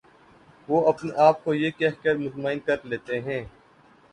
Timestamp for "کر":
2.03-2.15, 2.59-2.85